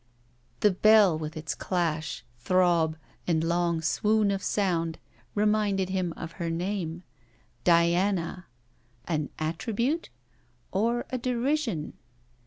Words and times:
The 0.61 0.71
Bell, 0.71 1.15
with 1.15 1.37
its 1.37 1.53
clash, 1.53 2.23
throb 2.39 2.97
and 3.27 3.43
long 3.43 3.83
swoon 3.83 4.31
of 4.31 4.41
sound, 4.41 4.97
reminded 5.35 5.89
him 5.89 6.11
of 6.17 6.31
her 6.41 6.49
name: 6.49 7.03
Diana! 7.63 8.47
An 9.07 9.29
attribute? 9.37 10.09
or 10.71 11.05
a 11.11 11.19
derision? 11.19 11.93